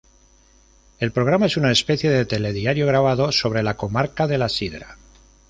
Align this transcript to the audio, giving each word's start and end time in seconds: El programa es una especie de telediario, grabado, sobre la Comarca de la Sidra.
El 0.97 1.11
programa 1.11 1.45
es 1.45 1.57
una 1.57 1.69
especie 1.71 2.09
de 2.09 2.25
telediario, 2.25 2.87
grabado, 2.87 3.31
sobre 3.31 3.61
la 3.61 3.77
Comarca 3.77 4.25
de 4.25 4.39
la 4.39 4.49
Sidra. 4.49 4.97